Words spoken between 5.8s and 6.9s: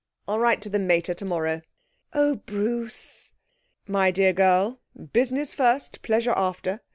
pleasure after.